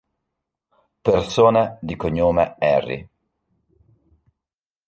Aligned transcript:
Persone 1.03 1.77
di 1.79 1.95
cognome 1.95 2.55
Henry 2.57 3.07